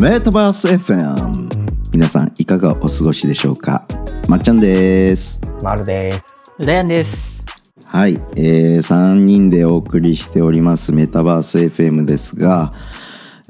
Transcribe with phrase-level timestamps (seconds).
[0.00, 3.86] メタバース FM 皆さんいかがお過ごしでしょうか？
[4.28, 5.42] まっちゃんです。
[5.62, 6.56] まるです。
[6.58, 7.44] うだやんです。
[7.84, 12.72] はい、えー、3人でお送りしておりますメタバース FM ですが、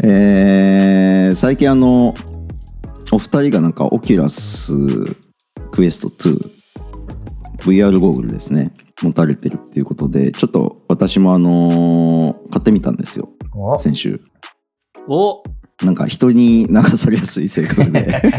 [0.03, 2.17] えー、最近あの
[3.13, 4.73] お二人がなんかオキュラス
[5.71, 6.09] クエスト
[7.59, 13.79] 2VR ゴーグルですね持たれてるっていうことでちょっと私もあのー買ってみたんですよお。
[13.79, 14.21] 先週。
[15.07, 15.45] お
[15.83, 18.23] なんか人に流されやすい性格で。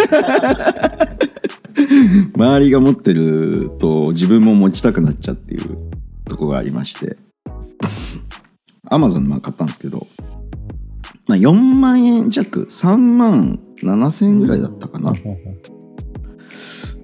[2.35, 5.77] 周りが持ってると自分も持ちたくなっちゃうっていう
[6.25, 7.17] とこがありまして。
[8.91, 10.07] アマゾンでまあ買ったんですけど、
[11.25, 15.13] まあ、4万円弱3万7千円ぐらいだったかな、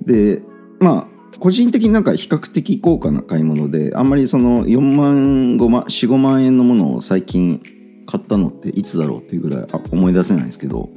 [0.06, 0.44] で
[0.80, 7.62] まあ個人的になんか比較的高価な買い物であんまりその4万5万45万円のものを最近
[8.08, 10.90] 買ったのっていつだろうっていうぐらい思い出せないですけど。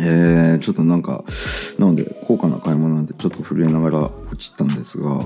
[0.00, 1.24] えー、ちょっとなんか
[1.80, 5.18] なので高価な買い物なんでちょっと震えながらポチったんですが。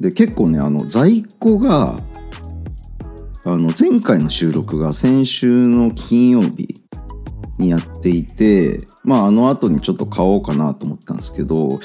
[0.00, 2.00] で結構ねあの在庫が
[3.44, 6.82] あの前回の収録が先週の金曜日
[7.58, 11.78] にやっていてまああの後にちょっと買おうかなと思ったんですけど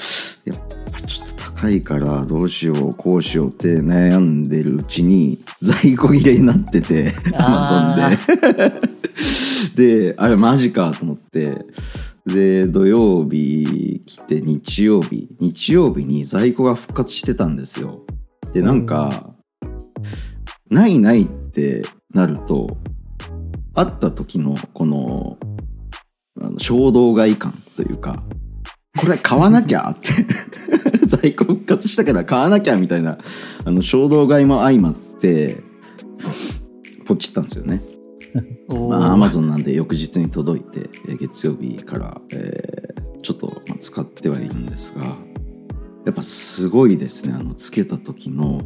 [0.45, 0.57] やっ
[0.91, 8.97] ぱちょっと高いからどうしようこうしようって悩んでるうちに在庫切れになっててアマゾンで。
[10.13, 11.65] であれマジかと思って。
[12.27, 18.01] で土曜日来て日曜日日曜日に在庫が復活してたんですよ。
[18.53, 19.33] でなんか、
[20.69, 21.83] ないないって
[22.13, 22.77] なると
[23.73, 25.37] 会った時のこの
[26.39, 28.23] あの衝動買い感というか
[28.97, 29.89] これ買わなきゃ？
[29.91, 30.09] って。
[31.07, 33.17] 在庫復活したから買わなきゃみたいな
[33.63, 35.63] あの衝動買いも相まって
[37.05, 37.81] ポチったんですよね。
[38.67, 45.03] おまあ、アマゾンなんで翌日に届いて、えー月曜日から、えーちょっと、まあ、使ってはいるんですが
[46.05, 47.33] やっぱすごいですね。
[47.33, 48.61] あのつけた時の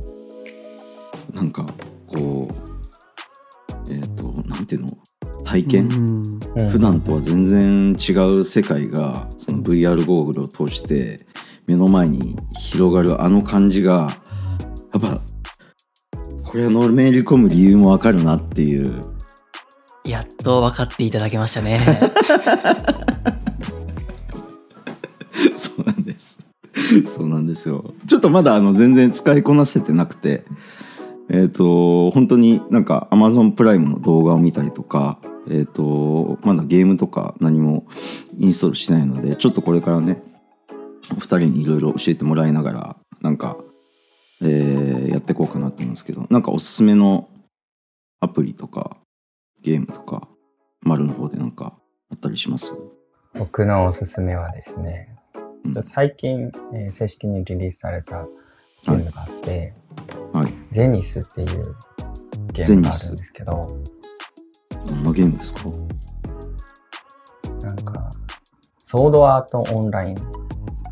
[1.34, 1.74] なんか
[2.08, 4.98] こうえっ、となんていうの？
[5.44, 11.26] 体験、うんうん普段とは全然違う世界がその VR ゴーグルを通して
[11.66, 14.10] 目の前に広がるあの感じが
[14.94, 15.22] やっぱ
[16.44, 19.02] これはのめり込む理由もわかるなっていう
[20.04, 21.80] やっと分かっていただけましたね。
[25.56, 26.40] そうなんです。
[27.06, 27.94] そうなんですよ。
[28.08, 30.44] ちょっとまだあの全然使いこなせてなくて、
[31.34, 35.20] えっ、と、本当になんか Amazon プライムの動画を見たりとか、
[35.50, 37.86] えっ、と、まだゲームとか何も
[38.38, 40.22] インストールしないので、ちょっとこれからね、
[41.12, 43.58] お二人にいろいろ教えてもらいながら、なんか、
[44.42, 47.30] えーやっていこうかなと思うんですけど、なんかおすすめの
[48.20, 48.98] アプリとか、
[49.62, 50.28] ゲームとか、
[50.82, 51.78] 丸の方でなんか
[52.10, 52.74] あったりします？
[53.36, 55.16] 僕のおすすめはですね、
[55.64, 55.84] うん。
[55.84, 58.26] 最近、えー正式にリリースされた
[58.86, 59.74] ゲームがあって、
[60.34, 60.54] はい。
[60.72, 61.48] ゼニスっていう
[62.54, 63.52] ゲームがあるんですけど、
[64.86, 65.62] どんなゲームですか？
[67.62, 68.12] なんか、
[68.80, 70.20] ソードアートオンラインっ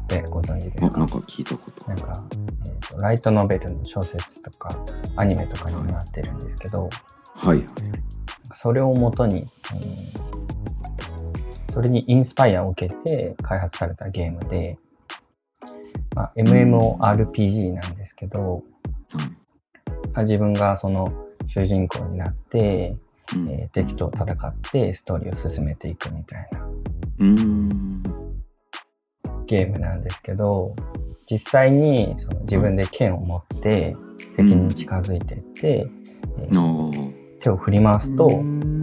[0.07, 1.88] てご存知ですあ、かなんか聞いたこと。
[1.88, 2.23] なんか、
[2.67, 4.69] えーと、ライトノベルの小説とか
[5.16, 6.89] アニメとかにもなってるんですけど、
[7.35, 7.57] はい。
[7.57, 7.67] はい。
[8.53, 9.47] それをもとに、うん
[11.71, 14.79] それにインスパイアを受けて開発されたゲームで、
[16.16, 18.63] まあ、MMORPG なんですけど、
[19.14, 19.22] ま
[20.14, 21.14] あ自分がその
[21.47, 22.96] 主人公になって、
[23.36, 26.59] うんえー敵と戦ってストーリーを進めていくみたいな
[27.19, 28.03] うーん。
[29.46, 30.75] ゲームなんですけど、
[31.30, 33.96] 実際にその自分で剣を持って
[34.38, 35.88] 敵に近づいていって、
[36.40, 37.19] えーああ。
[37.42, 38.30] 手を振り回すと、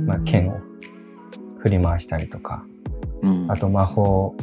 [0.07, 0.59] まあ、剣を
[1.59, 2.65] 振り回したりとか、
[3.23, 3.51] うん。
[3.51, 4.35] あと魔法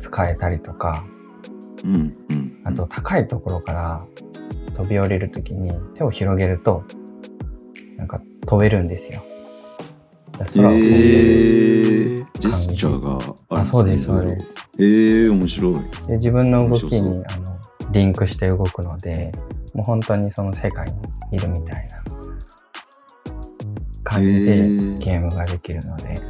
[0.00, 1.04] 使えたりとか、
[1.84, 2.16] うん。
[2.30, 2.60] うん。
[2.64, 4.06] あと高いところから
[4.76, 6.84] 飛び降りるときに手を広げると、
[7.96, 9.22] なんか飛べるんですよ。
[10.40, 14.54] え空を飛んでるー、ジェスチャーがあるあ、んそうです、いろいろそうです。
[14.78, 15.74] えー、面白い。
[16.08, 17.58] で、自分の動き面にあの
[17.92, 19.32] リンクして動くので、
[19.74, 22.02] もう本当にその世界にいるみたいな
[24.04, 24.56] 感じで
[24.98, 26.20] ゲームができるので、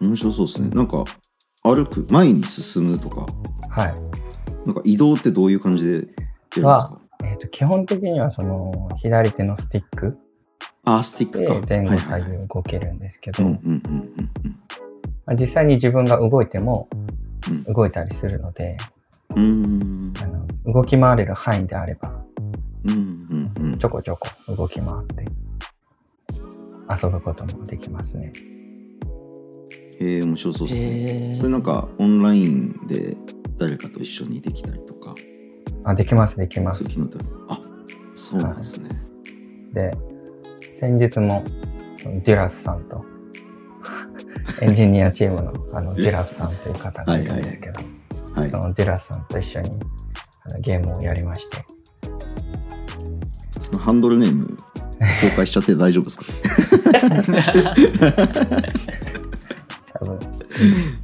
[0.00, 0.68] 面白そうですね。
[0.70, 1.04] なんか、
[1.62, 3.26] 歩く、前に進むとか、
[3.68, 3.94] はい。
[4.66, 6.14] なんか移動ってどういう感じでやるんで
[6.54, 6.68] すか？
[6.68, 10.18] はえっ、と、基本的にはその左手のスティック。
[10.84, 11.60] あ、スティックでか。
[11.68, 13.44] 前後左右動けるんですけど、
[15.38, 16.88] 実際に自分が動いても
[17.48, 17.64] うん。
[17.64, 18.76] 動いたりするので、
[19.34, 20.12] うん。
[20.22, 22.12] あの動き回れる範囲であれば、
[22.84, 23.78] うんうんうん。
[23.78, 25.24] ちょこちょこ動き回って
[27.04, 28.32] 遊ぶこともできますね。
[30.00, 31.34] へえ面白そうですね。
[31.34, 33.16] それなんかオンラインで
[33.58, 35.14] 誰かと一緒にできたりとか。
[35.84, 36.84] あ、できます、できます。
[36.84, 37.10] そういう。
[37.48, 37.60] あ
[38.14, 38.88] そうなんですね、
[39.72, 39.90] で、
[40.78, 41.42] 先日も
[42.24, 43.04] デュラスさんと、
[44.62, 46.54] エンジニアチームのあのデュラスさん。
[46.56, 47.80] という方がいるんですけど、
[48.34, 49.70] はいそのデュラスさんと一緒に
[50.44, 51.64] あのゲームをやりまして、
[53.58, 54.56] そのハンドルネーム公
[55.36, 56.24] 開しちゃって大丈夫ですか？
[59.98, 61.01] 多分、まあ、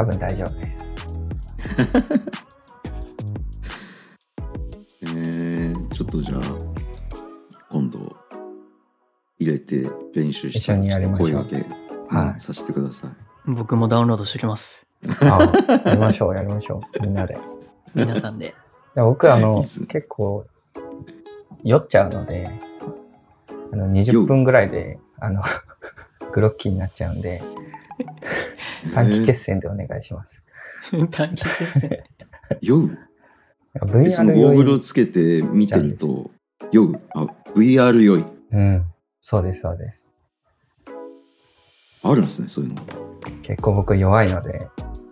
[0.00, 0.78] 多分大丈夫です。
[5.02, 6.40] えー、ちょっとじゃあ
[7.70, 8.16] 今度
[9.38, 13.10] 入れて練習して一緒にやりましょう声掛け、はいうんさせてください
[13.46, 14.86] 僕もダウンロードしておきます。
[15.20, 15.52] あ
[15.84, 17.38] やりましょう、やりましょう、みんなで。
[17.94, 18.46] 皆さんで。
[18.46, 18.50] い
[18.94, 20.46] や僕あの結構
[21.62, 22.50] 酔っちゃうので
[23.70, 25.42] あの酔20う分ぐらいであの
[26.32, 27.42] グロッキーになっちゃうんで
[28.94, 30.44] 短期決戦でお願いします。
[31.10, 32.02] 短期決戦。
[32.62, 32.98] 酔う？
[34.04, 36.30] えその VR ゴーグルをつけて見てると
[36.72, 37.00] 酔う？
[37.14, 38.24] あ VR 酔い。
[38.52, 38.84] うん。
[39.20, 40.06] そうですそうです。
[42.02, 42.82] あるんですねそういうの。
[43.42, 44.58] 結構僕弱いので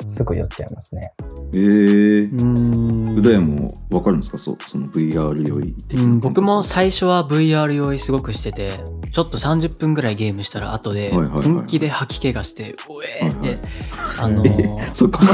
[0.08, 1.12] すぐ酔っちゃいますね。
[1.52, 2.32] えー。
[2.32, 3.18] う、ーん。
[3.18, 4.38] うだやも分かるんですか？
[4.38, 6.04] そうその VR 酔い的な。
[6.04, 8.70] うん、僕も最初は VR 用意すごくしてて
[9.12, 13.62] ちょっと30分ぐらいゲームしたら後で本気で吐き気がして「うえー!」って、はいはい。
[14.20, 15.32] あのえーそこま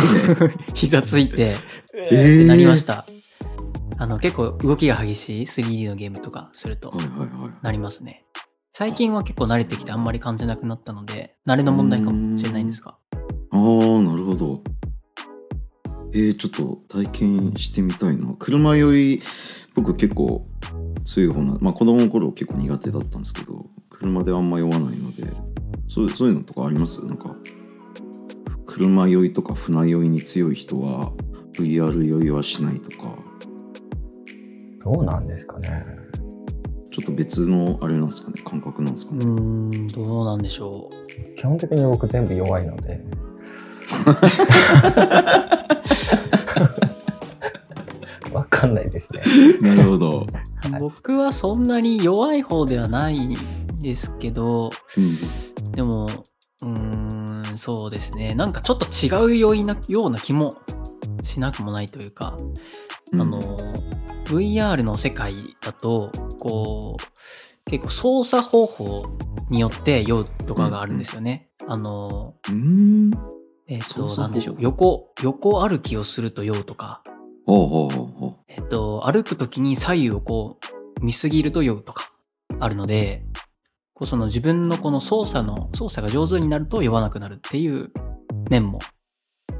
[0.48, 0.54] で？
[0.74, 1.52] 膝ついて
[1.94, 3.04] 「うええーー!」ってなりました、
[3.98, 7.28] あの結構動きが激しい 3D のゲームとかするとはいはいはい。
[7.62, 8.24] なりますね。
[8.76, 12.96] 最近は結構慣れてきてあんまり感じなくなったので慣れの問題かもしれないんですが
[13.54, 14.62] ああなるほど。
[16.12, 18.34] えー、ちょっと体験してみたいな。
[18.38, 19.22] 車酔い
[19.74, 20.46] 僕結構
[21.04, 25.24] 強い方なまあ子供の頃結構苦手だったんですけど車であんま酔わないので
[25.88, 27.04] そうそういうのとかあります？
[27.04, 27.34] なんか
[28.66, 31.12] 車酔いとか船酔いに強い人は
[31.54, 33.16] VR 酔いはしないとか。
[34.84, 35.86] どうなんですかね。
[36.90, 39.28] ちょっと別のあれなんですかね感覚なんですかうね、ー
[39.84, 41.36] んどうなんでしょう。
[41.36, 43.00] 基本的に僕全部弱いので。
[48.32, 49.22] わかんないですね。
[49.60, 50.26] なるほど、は
[50.76, 53.36] い僕はそんなに弱い方ではないん
[53.80, 56.06] ですけどうん、でも
[56.62, 58.34] うーんそうですね。
[58.34, 60.54] なんかちょっと違うよいなような気も
[61.22, 62.36] しなくもないというか、
[63.12, 63.22] うん。
[63.22, 63.40] あの
[64.24, 66.10] VR の世界だと
[66.40, 69.02] こう結構操作方法
[69.50, 71.48] によって酔うとかがあるんですよね。
[71.68, 73.10] あのうーん
[73.68, 74.56] えっ、と操作方法なんでしょう。
[74.60, 77.02] 横横歩きをすると酔うとか。
[77.46, 78.06] ほうほうほう。
[78.06, 80.58] ほえっと、歩くときに左右をこ
[81.00, 82.12] う見すぎると酔うとか
[82.60, 83.24] あるので、
[83.94, 87.92] こうその自分のこの操作の、操作が上手になると酔わなくなるっていう
[88.50, 88.78] 面も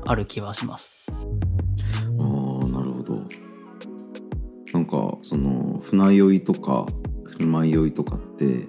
[0.06, 0.94] ある気はします。
[1.08, 3.22] ああなるほど。
[4.72, 6.86] なんかその船酔いとか
[7.24, 8.66] 車酔いとかって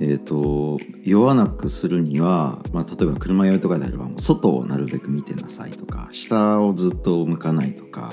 [0.00, 8.10] えっ、と酔わなくするには、まあ、例えば車酔いとかであればもう外をなるべく見てなさいとか下をずっと向かないとか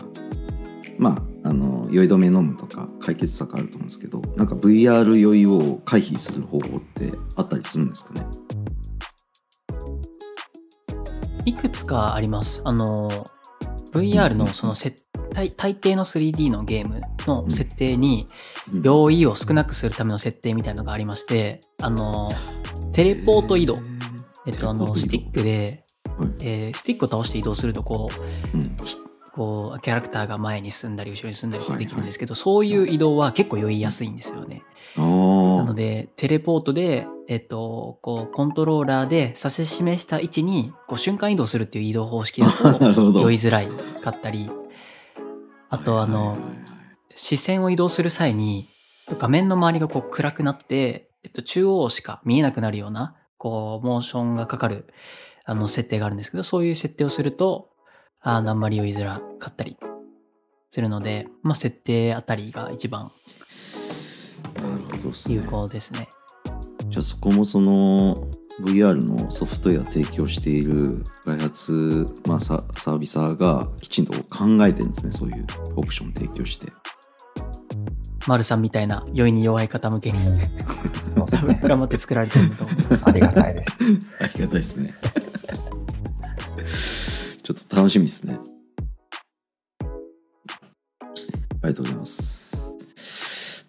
[0.97, 8.27] まああの酔い止め飲むとか解決策あると思うんですけどなんか VR 酔いを回避する方法ってあったりするんですかね？
[11.47, 12.62] いくつかあります。
[12.65, 13.09] あの、
[13.93, 15.01] VR のその設
[15.38, 18.25] 大大抵の 3D のゲームの設定に、
[18.74, 18.82] うん。
[18.82, 22.32] 用意を少なくするための設定みたいなのがありまして、あの、
[22.91, 23.77] テレポート移動。
[24.48, 25.84] えっと、あの、スティックで、
[26.17, 26.29] はい。
[26.41, 28.10] えースティックを倒して移動すると、こ
[28.53, 28.75] う、うん。
[29.32, 34.63] こうキャラクターが前に進んだり後ろに進んだりはいできるんですけど、そういう移動は結構酔いやすいんですよね。
[34.96, 43.22] あなーのでテレポートで、えっと、こうコントローラーで指し示した位置にこう瞬間移動するっていう移動方式だと ど。
[43.22, 43.67] 酔いづらい
[44.01, 44.50] かったり
[45.69, 46.38] あとあの
[47.15, 48.67] 視線を移動する際に
[49.19, 54.93] 画面の周りがこう暗くなって、えっと、中央しか見えなくなるようなこうモーションがかかる
[55.45, 57.69] あの設定があるんですけどそういう設定をすると
[58.21, 59.77] あーあんまり酔いづらかったり
[60.71, 63.12] するので、まあ、設定あたりが一番
[65.29, 66.09] 有効ですね。
[66.89, 68.27] じゃあそこもその
[68.61, 75.45] VR のソフトウェア提供している開発、まあ、ササービサーがきちんと考えてるんですねそういう
[75.75, 76.71] オプション提供してう
[78.27, 80.19] 丸さんみたいな酔いに弱い方向けに。
[81.61, 83.07] 頑張って作られてるんだと思います。
[83.07, 84.15] ありがたいです。
[84.19, 84.93] ありがたいですね
[87.43, 88.39] ちょっと楽しみですね
[89.79, 92.73] ありがとうございます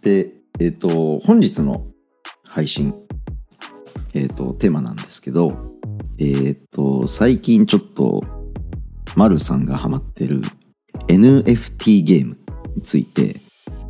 [0.02, 1.86] でえっ、と本日の
[2.44, 2.92] 配信、
[4.14, 5.56] えー、とテーマなんですけど、
[6.18, 8.24] えー、と最近ちょっと
[9.16, 10.42] マルさんがハマってる
[11.08, 12.38] NFT ゲーム
[12.74, 13.40] について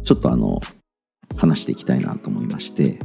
[0.04, 0.60] ちょっとあの
[1.36, 2.98] 話していきたいなと思いまして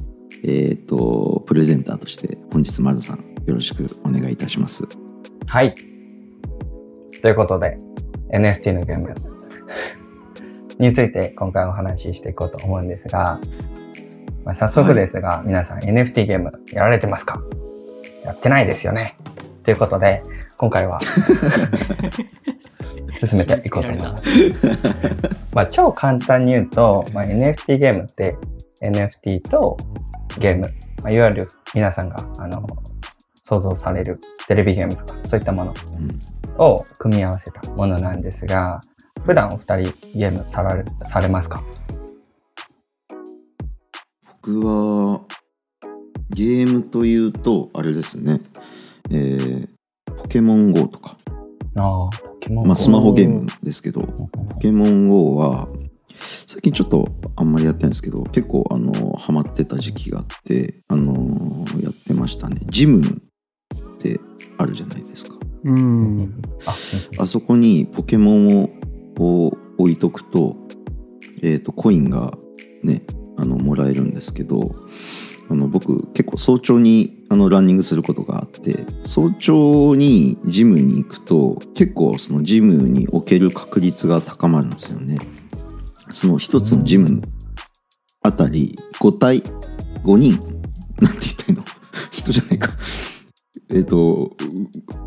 [0.43, 4.87] えっ、とプレゼンターとして本日マルさんよろしくお願いいたします
[5.53, 5.75] はい。
[7.21, 7.77] ということで、
[8.31, 9.13] NFT のゲーム
[10.79, 13.39] について今回お話ししていこうと思うんですが、
[14.45, 17.41] まあ、早速ですが、皆さん NFT ゲームやられてますか？
[18.25, 19.17] やってないですよね。
[19.63, 20.21] ということで、
[20.57, 20.99] 今回は
[23.25, 24.23] 進めていこうと思います。
[25.53, 28.35] まあ、超簡単に言うと、まあ、NFT ゲームって
[28.81, 29.77] NFT と
[30.39, 30.61] ゲーム、
[31.01, 32.65] まあ、いわゆる皆さんがあの
[33.43, 35.73] 想像されるテレビゲームとかそういったもの
[36.57, 38.81] を組み合わせたものなんですが、
[39.25, 41.61] 普段お二人ゲームさられされますか？
[44.45, 45.21] 僕は
[46.31, 48.41] ゲームというとあれですね
[49.09, 49.69] えー
[50.17, 51.17] ポケモン GO とか、
[51.75, 52.67] ああ、ポケモン。
[52.67, 55.67] まあ、スマホゲームですけどポケモン GO は
[56.47, 64.19] 最近ちょっとあんまりやってないんですけど結構あのハマってた時期があってあのやってましたねジムって
[64.57, 66.41] あるじゃないですかうん。
[66.65, 68.69] あ、あそこにポケモンを
[69.19, 70.55] を置いとくと,、
[71.41, 72.37] えー、とコインが
[72.83, 73.03] ね
[73.37, 74.75] あのもらえるんですけど
[75.49, 85.19] あの僕結構早朝にあのランニングすることがあって早朝にジムに行くと結構そのジムにおける確率が高まるんですよね。
[86.11, 87.21] その一つのジム
[88.21, 89.41] あたり5体
[90.03, 90.39] 5人
[90.99, 91.63] なんて言ったいの？
[92.11, 92.71] 人じゃないか
[93.73, 94.31] えっと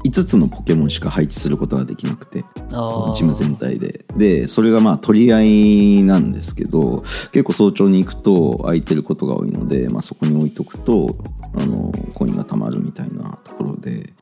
[0.05, 4.05] 5つのポケモンしか配置することができなくてそのチーム全体で。
[4.17, 11.17] でそれがまあ取り合いなんですけど結構早朝に行くと空いてることが多いので、まあ、そこに置いとくと
[11.55, 14.15] あのコインが貯まるみたいなところで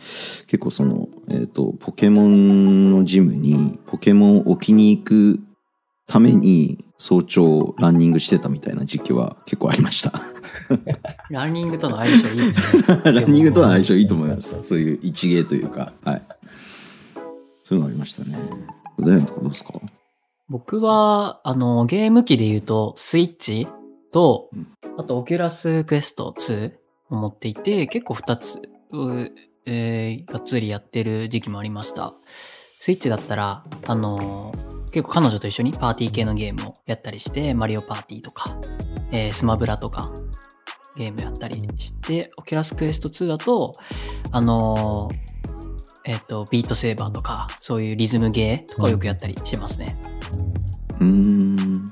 [0.47, 5.41] 結構その、えー、とポケモンのジムにポケモンを置きに行く
[6.15, 10.13] ために早朝ランニングしてたみたいな時期は結構ありました。
[11.29, 12.95] ランニングとの相性いいですね。
[13.13, 14.63] ランニングとは相性いいと思います。
[14.63, 15.93] そういう一芸というか。
[16.05, 16.23] はい。
[17.65, 18.39] そういうのありましたね。
[18.97, 19.73] どうですか？
[20.49, 23.67] 僕は、あの、ゲーム機で言うと、スイッチ
[24.13, 26.71] とうん、あと、 Oculus Quest 2
[27.11, 29.33] を持っていて、結構2つ、う
[29.67, 32.15] えーがっつりやってる時期もありました。
[32.79, 34.53] スイッチだったら、あの
[34.93, 38.57] 結構彼女と一緒にパーティー系のゲームをやったりして、マリオパーティーとか、
[39.11, 40.13] えースマブラとか、
[40.97, 43.73] ゲームやったりして、 Oculus Quest 2だと、
[44.31, 45.11] あの
[46.07, 49.97] えっ、と、ビートセーバーとか、そういうリズムゲーとかをよくやったりしますね。
[51.01, 51.91] うん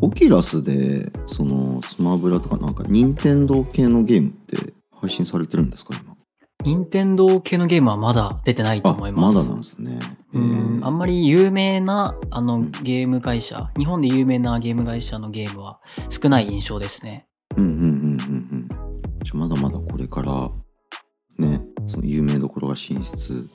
[0.00, 6.15] オキュラスでそのスマブラとかなんか任天堂系のゲームって配信されてるんですか今？
[6.66, 9.36] 任天堂系のゲームはまだ出てないとあ思います。
[9.36, 10.00] まだなんですね。
[10.34, 10.80] へうん。
[10.82, 10.84] ー。
[10.84, 12.72] あんまり有名なあのん。
[12.82, 15.78] ゲーム会社、日本で有名なゲーム会社のゲームは
[16.10, 17.28] 少ない印象ですね。
[17.56, 17.88] うんうんうんうん。
[17.88, 18.68] うん
[19.22, 20.50] じゃあまだまだこれから
[21.38, 23.48] ねその有名どころが進出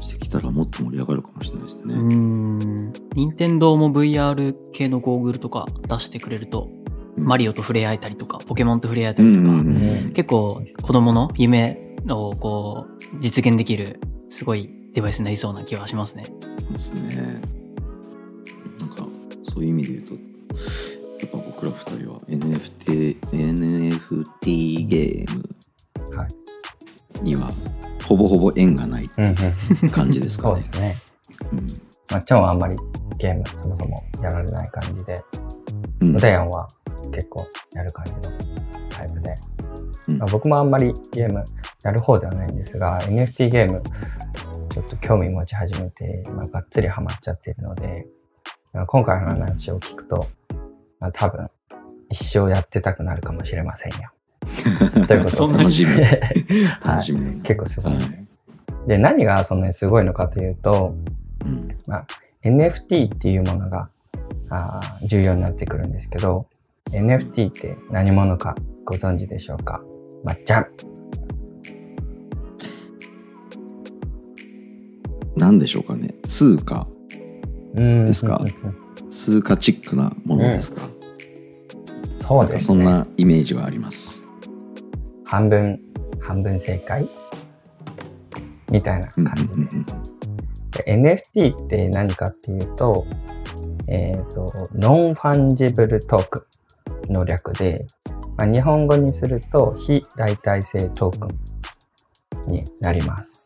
[0.00, 2.92] してきたらもっと盛り上がるかもしれないですね、うん。
[3.14, 6.68] 任天堂も VR 系のゴーグルとか出してくれると、
[7.16, 7.24] うん。
[7.24, 10.12] マリオと触れ合えたりとか、ポケモンと触れ合えたりとか、うんうんうん。
[10.12, 14.00] 結構子供の夢をこう実現できる
[14.30, 16.24] すごいデバイスになりそうな気はしますね。
[16.26, 16.32] そ
[16.70, 17.40] うですね。
[18.78, 19.06] なんか
[19.42, 20.20] そういう意味で言うとや
[21.26, 25.36] っぱ僕ら二人は NFT, NFT ゲー
[26.10, 26.28] ムはい
[27.22, 27.52] には
[28.08, 29.26] ほぼほぼ縁がないうん
[29.82, 30.62] うん、感じですかね。
[30.62, 30.72] そうで。
[30.72, 31.02] すね。
[31.52, 31.74] うん。
[32.10, 32.76] まあ、チョンはあんまり
[33.18, 35.22] ゲームそもそもやられない感じで、
[36.00, 36.16] うん。
[36.16, 36.68] ダイアンは
[37.12, 38.20] 結構やる感じの
[38.88, 39.34] タイプで、
[40.08, 40.18] うん。
[40.18, 41.44] まあ、僕もあんまりゲーム
[41.82, 43.82] やる方ではないんですが、NFT ゲーム
[44.72, 48.06] ちょっと興味持ち始めて、まあ、がっつりハマっちゃっているので、
[48.72, 50.26] まあ今回の話を聞くと、
[51.00, 51.48] まあ、多分
[52.10, 54.10] 一生やってたくなるかもしれませんよ。
[55.06, 55.28] ということで。
[55.28, 56.02] そんなに楽しみ。
[56.80, 57.42] はい。
[57.42, 57.92] 結構すごい。
[57.94, 58.88] はい。
[58.88, 60.94] で、何がそんなにすごいのかというと、
[61.44, 61.76] うん。
[61.86, 62.06] まあ、
[62.44, 63.88] NFT っていうものが
[64.50, 66.46] あー重要になってくるんですけど、
[66.90, 69.82] NFT って何者かご存知でしょうか？
[70.24, 70.66] まっちゃん。
[75.38, 76.86] 何でしょうかね通貨
[77.74, 78.36] なんですか？
[78.36, 80.82] うんうんうん通貨チックなものですか、
[82.10, 82.60] そうですね。
[82.60, 84.22] そんなイメージはあります。
[85.24, 85.80] 半分、
[86.20, 87.08] 半分正解？
[88.70, 89.56] みたいなうん感じです。
[89.56, 89.86] うんうん
[90.70, 93.06] で NFT って何かっていうと、
[93.88, 96.46] えっ、と、 non-fungible tok
[97.08, 97.86] ンの略で、
[98.36, 101.28] まあ、日本語にすると非代替性トーク
[102.48, 103.37] ンになります。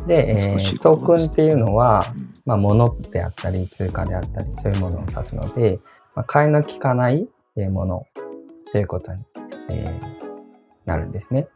[0.00, 0.08] はい。
[0.08, 5.78] で、えートークンっていうのは、うんまあ、物であったり通貨であったりそういうものを指すので、
[6.14, 8.06] まあ、替えの利かないえーもの
[8.72, 9.22] ということに、
[9.68, 10.20] えー
[10.86, 11.46] なるんですね。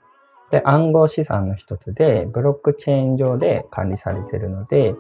[0.51, 4.95] で、暗号資産の一つで、ブロックチェーン上で管理されているので、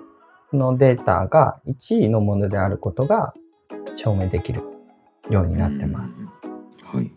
[0.51, 3.35] このデータが1位のものであることが
[3.97, 4.63] 証明できる
[5.31, 6.23] ようになってます。
[6.23, 6.99] うん。
[6.99, 7.13] はい。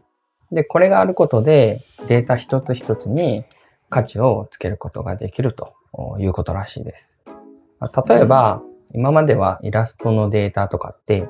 [0.51, 3.45] で、これがあることで、データ一つ一つに
[3.89, 5.73] 価値をつけることができると
[6.19, 7.17] いうことらしいです。
[7.79, 8.61] まあ例えば、
[8.93, 11.27] 今まではイラストのデータとかって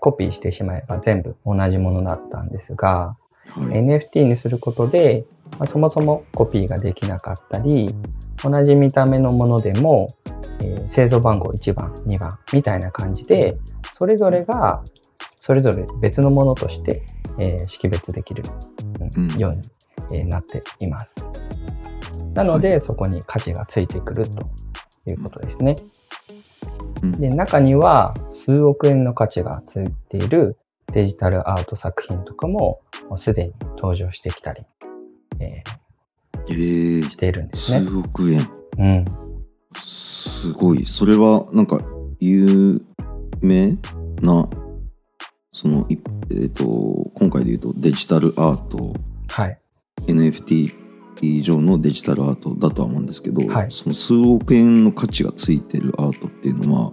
[0.00, 3.16] コピーしてしまえば全部同じものだったんですが、
[3.48, 3.64] はい。
[3.82, 5.24] NFT にすることで、
[5.58, 7.94] まあそもそもコピーができなかったり、
[8.42, 10.08] 同じ見た目のものでも、
[10.60, 13.56] えー製造番号1番、2番みたいな感じで、
[13.96, 14.82] それぞれが
[15.36, 17.02] それぞれ別のものとして、
[17.38, 18.42] えー識別できる、
[19.38, 19.62] ように、
[20.12, 21.14] えーなっています。
[22.34, 24.50] なので、そこに価値がついてくると
[25.06, 25.76] いうことですね。
[27.02, 30.56] うんで、中には数億円の価値がついている
[30.92, 34.62] デジタルアート作品とかももうすでに登場してきたり、
[35.40, 37.86] ええーーしているんですね。
[37.86, 38.48] 数億円。
[38.78, 39.04] うん。
[39.82, 40.84] すごい。
[40.84, 41.80] それは、なんか、
[42.20, 42.84] 有
[43.40, 43.78] 名
[44.20, 44.48] な、
[45.52, 45.98] その、い
[46.30, 46.64] えっ、と、
[47.14, 48.94] 今回で言うとデジタルアート、
[49.28, 49.58] はい。
[50.06, 50.83] NFT
[51.42, 56.92] 上のデジタルアートだとは思うんですけど、はいその数億円の価値がついてるアートっていうのは、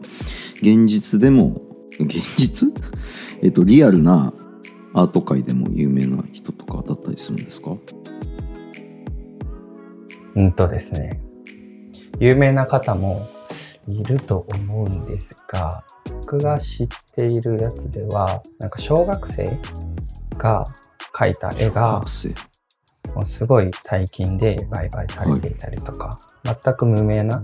[0.61, 1.61] 現実でも、
[1.99, 2.73] 現実？
[3.41, 4.33] えっ、と、リアルな
[4.93, 7.75] アート界でも有名な人とかだったりするんですか？
[10.35, 11.19] うんとですね。
[12.19, 13.27] 有名な方も
[13.87, 15.83] いると思うんですが、
[16.21, 19.60] 僕が知っているやつでは、なんか小学生
[20.38, 20.65] が
[21.13, 22.50] 描いた絵小が学、生。
[23.15, 27.43] もうすごい大金で売買されていたりとか、全く無名な、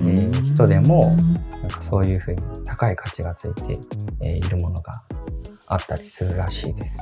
[0.00, 1.16] えー人でも
[1.62, 3.78] なんかそういうふうに高い価値がついて、
[4.20, 5.02] えーいるものが
[5.66, 6.98] あったりするらしいです。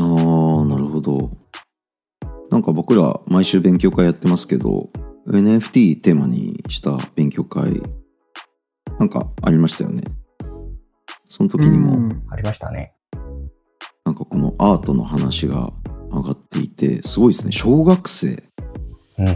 [0.00, 0.06] ああ、
[0.64, 1.30] なるほど。
[2.50, 4.90] なんか僕ら毎週勉強会やってますけど、
[5.26, 7.82] NFT テーマにした勉強会、
[8.98, 10.02] なんかありましたよね。
[11.26, 12.94] その時にも、うんありましたね。
[14.04, 15.72] なんかこのアートの話が
[16.10, 17.52] 上がっていて、すごいですね。
[17.52, 18.42] 小学生。
[19.18, 19.26] うん。
[19.26, 19.30] ち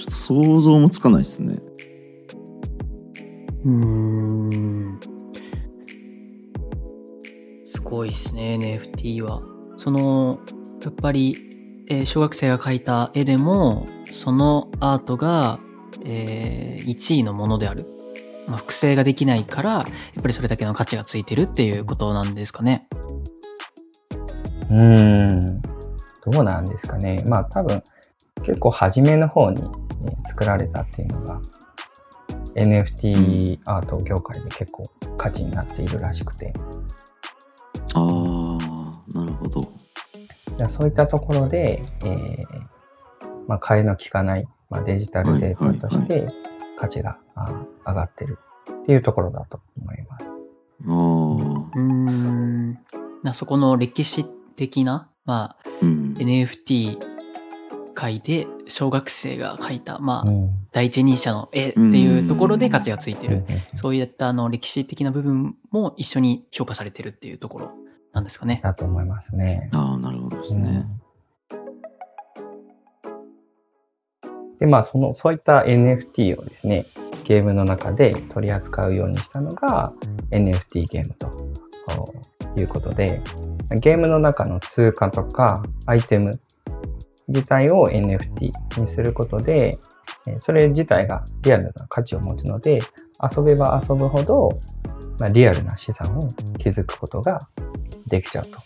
[0.00, 1.58] ょっと想像もつかないですね。
[3.64, 5.00] うーん。
[7.64, 9.42] すごいですね、NFT は。
[9.76, 10.40] その、
[10.84, 11.36] やっぱり、
[11.88, 15.58] えー小学生が描いた絵でも、そのアートが、
[16.04, 17.97] え1位のものである。
[18.48, 22.88] まあ、複製ができないから、やっぱりそれだけの価値がついてるっていうことなんですかね。
[24.70, 25.62] うーん。
[26.30, 27.22] どうなんですかね。
[27.26, 27.82] まあ多分
[28.42, 29.68] 結構初めの方に、ね
[30.28, 31.40] 作られたっていうのが
[32.54, 34.84] NFT アート業界で結構
[35.16, 36.52] 価値になっているらしくて。
[37.94, 39.62] ああ、なるほど。
[40.70, 42.44] そういったところで、えー
[43.46, 46.28] まあ、替えの利かない、まあ、デジタルデータとして
[46.78, 47.18] 価値が、あ
[47.86, 48.38] 上がってる
[48.82, 50.24] っていうところだと思います。
[50.24, 50.32] ああ、
[50.86, 52.78] うーん。
[53.22, 54.24] なそこの歴史
[54.56, 56.14] 的な、まあ、うん。
[56.18, 56.98] NFT
[57.94, 63.36] 界で小学生が描いた、まあ、うん第一人者の絵っていうところで価値がついてる。
[63.36, 67.72] うんそういったあの歴史的な部分も一緒に評価されてるっていうところ
[68.12, 68.60] なんですかね。
[68.62, 69.70] だと思いますね。
[69.72, 70.86] ああ、なるほどですね。
[74.58, 76.86] で、まあ、その、そういった NFT をですね、
[77.28, 79.92] ゲームの中で取り扱うようにしたのが
[80.30, 81.28] NFT ゲームと
[82.54, 83.20] おいうことで、
[83.82, 86.30] ゲームの中の通貨とかアイテム
[87.28, 89.72] 自体を NFT にすることで、
[90.26, 92.80] えーそれ自体がリアルな価値を持つので、
[93.36, 94.48] 遊べば遊ぶほど、
[95.18, 97.40] まあ、リアルな資産を築くことが
[98.06, 98.58] できちゃうと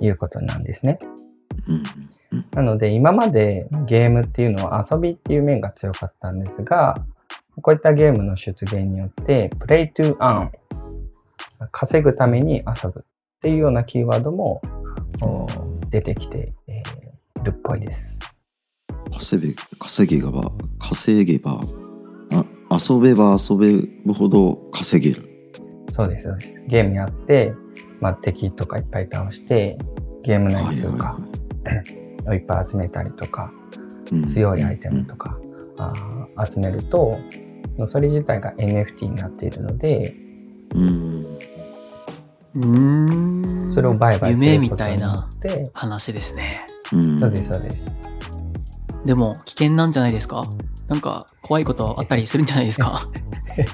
[0.00, 1.00] いうことなんですね。
[1.66, 1.82] うん。
[2.58, 6.96] なので今までゲームっていうのは遊びっていう面が強かったんですが、
[7.62, 10.52] こういったゲームの出現によって、プレイトゥーアン、
[11.70, 13.04] 稼ぐために遊ぶっ
[13.42, 14.60] ていうようなキーワードも
[15.20, 15.46] お
[15.90, 18.18] 出てきてえーいるっぽいです。
[19.16, 21.60] 稼げ稼げば稼げば
[22.32, 25.28] あ遊べば遊べるほど稼げる
[25.92, 26.60] そうです、そうです。
[26.66, 27.54] ゲームやって、
[28.00, 29.78] まあ、敵とかいっぱい倒して、
[30.24, 31.16] ゲーム内通貨
[32.28, 33.50] をいっぱい集めたりとか、
[34.12, 35.36] うん強いアイテムとか、
[35.76, 37.18] あー集めると、
[37.86, 40.14] それ自体が NFT になっているので、
[40.74, 41.26] うん
[42.54, 43.72] うーん。
[43.72, 46.66] それを売買することによたいなって、話ですね。
[46.92, 47.76] うんそうです、そうです。
[49.04, 50.42] でも、危険なんじゃないですか？
[50.88, 53.02] なんか、怖いことあったりするんじゃないですか？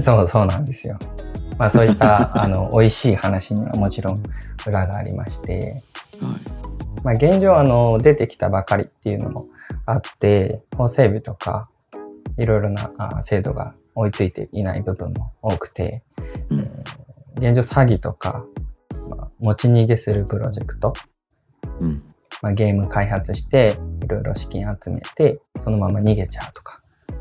[0.00, 0.98] そう、そうなんですよ。
[1.58, 4.22] まあそういった、あの、美味しい話にはもちろん
[4.66, 5.76] 裏がありまして、
[6.20, 7.02] はい。
[7.02, 9.46] まあ現状、あの、出てきたばかりっていうのも
[9.86, 11.68] あって、法整備とか、
[12.38, 16.02] いろいろなあ制度が追いついていない部分も多くて、
[16.50, 16.60] うん。
[17.36, 18.44] 現状詐欺とか、
[19.08, 20.92] まあ、持ち逃げするプロジェクト、
[21.80, 22.02] うん。
[22.42, 26.80] まあ、ゲーム開発していろいろ資金集めてそのまま逃げちゃうとか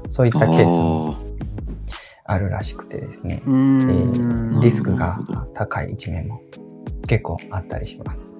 [0.09, 1.15] そういったケースも
[2.25, 3.41] ああるらしくてですね。
[3.45, 5.19] うーリスクが
[5.53, 6.41] 高い一面も
[7.11, 8.31] 結構あったりします。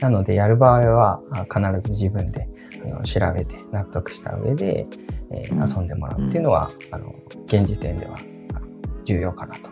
[0.00, 2.48] なのでやる場合はあ必ず自分で
[2.84, 4.84] あの調べて納得した上で、
[5.30, 5.70] えーうん。
[5.70, 7.14] 遊んでもらうっていうのは、あの
[7.46, 8.60] 現時点ではあ
[9.04, 9.70] 重要かなと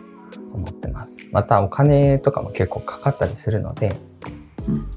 [0.53, 1.17] 思ってます。
[1.33, 4.87] またお金とかも結構かかったりするので、ーうん。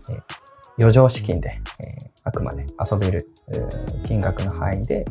[0.79, 5.05] 余剰資金で、えーあくまで遊べるえー金額の範囲で、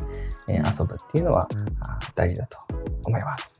[0.48, 1.46] えー遊ぶっていうのは
[1.80, 2.58] あ大事だと
[3.04, 3.59] 思います。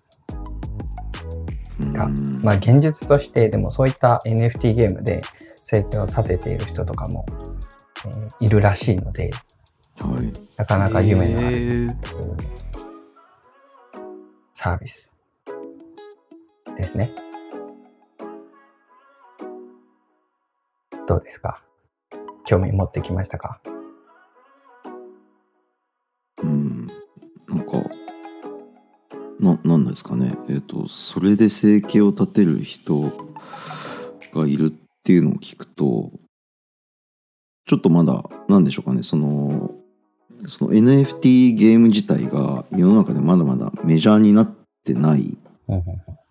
[1.92, 2.40] がうん。
[2.42, 5.22] まあ現実としてでもそういった NFT ゲームで
[5.64, 7.24] 生計を立てている人とかも、
[8.06, 9.30] えーいるらしいので
[9.98, 10.32] はい。
[10.56, 11.90] なかなか夢のある、
[14.54, 15.08] サービス
[16.76, 17.10] ですね。
[21.06, 21.62] どうですか？
[22.46, 23.60] 興味持ってきましたか？
[29.40, 30.36] ななんですかね。
[30.48, 33.10] えっ、とそれで生計を立てる人
[34.34, 36.12] がいるっていうのを聞くと
[37.66, 39.02] ちょっとまだなんでしょうかね。
[39.02, 39.70] その
[40.46, 45.36] その NFT ゲーム自体が世の中でまだまだメジャーになってない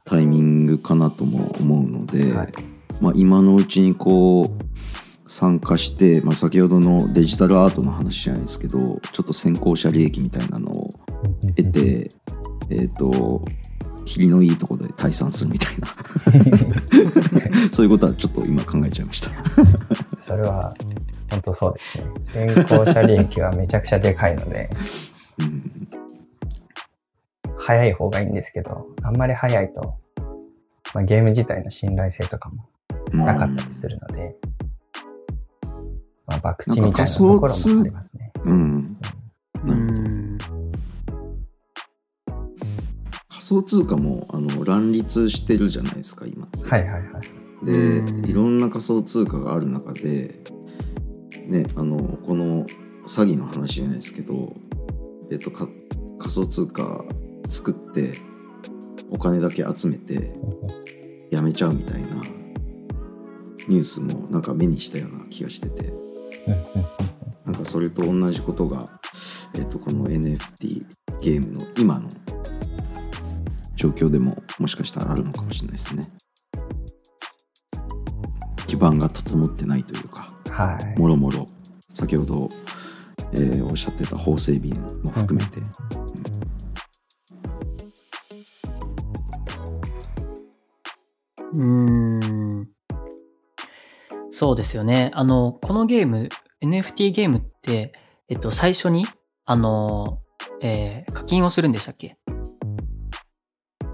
[0.06, 2.54] タイミングかなとも思うので、はい。
[3.02, 10.90] まあ、今のうちにこう参加して、まあ、先ほどのデジタルアートの話じゃないですけどちょっと先行者利益みたいなのを
[11.44, 12.12] うん得て、
[12.70, 13.44] えっ、と
[14.06, 15.88] 霧のいいところで退散するみたいな
[17.72, 19.30] そういうことはちょっと今考えちゃいました。
[20.20, 20.74] それは
[21.30, 22.54] 本当そうですね。
[22.54, 24.70] 先行者利益はめちゃくちゃでかいので、
[25.40, 25.90] うん
[27.70, 30.00] 早い方がいいんですけど、あんまり早いと、
[30.96, 32.68] まあ、ゲーム自体の信頼性とかも
[33.14, 34.36] なかったりするので、
[36.26, 38.32] まあ、博打みたいなところもありますね。
[38.44, 38.98] うん、
[39.66, 39.99] うーん。
[43.50, 46.48] 想通貨もあの乱立してるじゃないですか今。
[46.70, 47.66] はいはいはい。
[47.66, 50.36] でうんいろんな仮想通貨がある中で、
[51.48, 52.66] ね、あのこの
[53.08, 54.56] 詐欺の話じゃないですけど、
[55.32, 55.68] えっと、か
[56.20, 57.04] 仮想通貨
[57.50, 58.14] 作って
[59.10, 60.32] お金だけ集めて
[61.32, 62.08] やめちゃうみたいな
[63.68, 65.92] ニュースもなんか目にしたような気がしてて
[67.46, 68.86] なんかそれと同じことが、
[69.56, 70.86] えっと、この NFT
[71.22, 72.10] ゲームの今の
[73.80, 76.12] 状況でももしかしたらあるのかもしれないですね。
[78.68, 81.00] 基盤が整ってないというかはい。
[81.00, 81.48] もろもろ
[81.94, 82.50] 先ほど、
[83.32, 85.62] えーおっしゃってた法整備も含めて、
[91.54, 92.68] うーん。
[94.32, 95.12] そうですよね。
[95.14, 96.30] あの、このゲーム、
[96.62, 97.94] NFT ゲームって、
[98.28, 99.06] えっと、最初に、
[99.46, 100.20] あの、
[100.62, 102.18] えー課金をするんでしたっけ？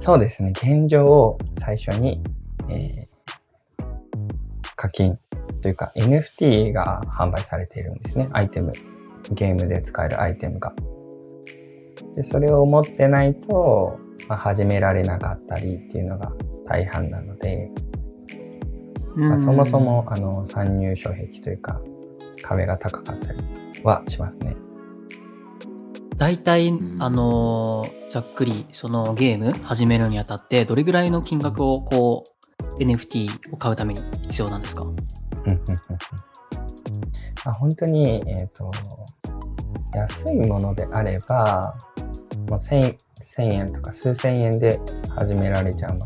[0.05, 0.51] そうですね。
[0.51, 2.21] 現状を最初に、
[2.69, 3.15] えー
[4.75, 5.17] 課金
[5.61, 8.29] というか NFT が販売されているんですね。
[8.33, 8.71] アイテム。
[9.31, 10.73] ゲームで使えるアイテムが。
[12.15, 16.31] でそれを持ってないと、まあ、始められなかったりっていうのが
[16.67, 17.71] 大半なので、
[19.15, 21.81] まあ、そもそもあの参入障壁というか
[22.43, 23.39] 壁が高かったり
[23.83, 24.55] はしますね。
[26.17, 26.97] 大体、ん。
[26.99, 32.23] あのーざっくり、そのゲーム始めるにあたって、どれぐらいの金額を、こ
[32.77, 33.99] う、NFT を買うために
[34.29, 34.85] 必要なんですか？
[37.45, 38.71] あ本当に、えっ、と、
[39.93, 41.75] 安いものであれば、
[42.49, 46.05] もう 1000, 1000円とか数千円で始められちゃうも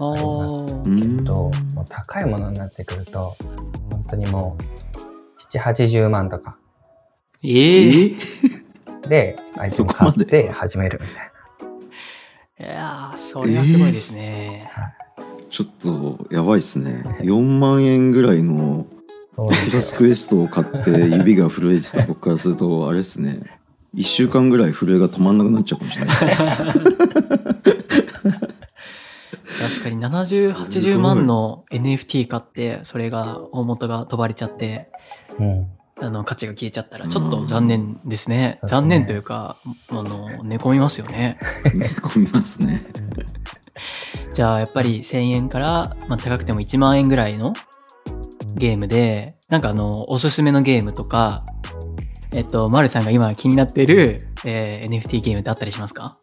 [0.00, 3.34] あありますーけど、もう高いものになってくると、
[3.90, 6.56] 本当にもう、7、80万とか。
[7.42, 8.10] ええ？
[9.10, 11.22] で、アイテム買っそこまでて始めるみた
[12.64, 14.70] いいやー、それはすごいですね。
[15.50, 17.02] ちょっとやばいっすね。
[17.18, 18.86] 4万円ぐらいの
[19.34, 23.40] そうですよキラスクエストを買って指が震えてた僕からするとあれですね。
[23.96, 26.36] 1週間ぐらい震えが止まんなくなっちゃうかもしれない確
[29.82, 34.92] かに70、80万の NFT 買って、それが、大元が飛ばれちゃって、
[35.38, 35.66] うん。
[36.02, 38.58] あの、価値が消えちゃったら、ちょっと残念ですね。
[38.62, 39.56] うん残念というか、
[39.90, 41.38] あの、寝込みますよね。
[41.74, 42.82] 寝込みますね
[44.34, 47.52] じゃあ、やっぱり1000円から、まあ、高くても1万円ぐらいの
[48.54, 51.42] ゲームで、なんかあの、おすすめのゲームとか、
[52.32, 56.16] えっと、マルさんが今気になってる、えー NFT ゲームってあったりしますか？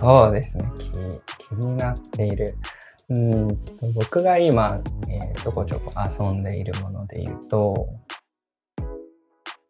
[0.00, 0.64] そうですね。
[0.78, 0.90] 気
[1.48, 2.56] 気になっている。
[3.10, 3.56] うんと
[3.94, 7.88] 僕が今、えーちょこちょこ遊んでいるもので言うと、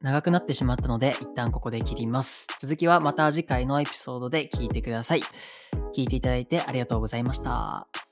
[0.03, 2.49] 長くなってしまったので、一旦ここで切ります。
[2.61, 5.23] 続きはまた次回のエピソードで聞いてください。
[5.97, 8.12] 聞いていただいてありがとうございました。